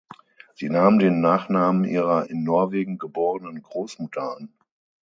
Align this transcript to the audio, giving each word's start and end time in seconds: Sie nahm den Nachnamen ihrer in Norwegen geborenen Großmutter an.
Sie 0.55 0.67
nahm 0.71 0.97
den 0.97 1.21
Nachnamen 1.21 1.83
ihrer 1.83 2.27
in 2.27 2.43
Norwegen 2.43 2.97
geborenen 2.97 3.61
Großmutter 3.61 4.35
an. 4.35 4.51